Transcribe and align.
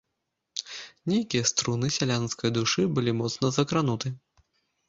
Нейкія 1.11 1.43
струны 1.51 1.87
сялянскае 1.97 2.51
душы 2.57 2.81
былі 2.97 3.17
моцна 3.21 3.55
закрануты. 3.59 4.17